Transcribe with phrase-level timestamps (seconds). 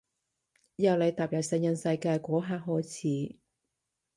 [0.77, 2.81] 由你踏入成人世界嗰刻開
[3.29, 3.37] 始